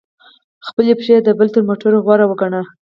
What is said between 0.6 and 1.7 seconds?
خپلي پښې د بل تر